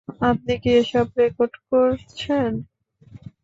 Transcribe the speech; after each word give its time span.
আপনি 0.29 0.53
কি 0.61 0.69
এসব 0.81 1.07
রেকর্ড 1.19 1.53
করছেন? 1.69 2.51